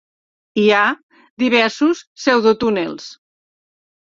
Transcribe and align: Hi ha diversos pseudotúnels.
Hi 0.61 0.63
ha 0.77 0.85
diversos 1.45 2.01
pseudotúnels. 2.23 3.07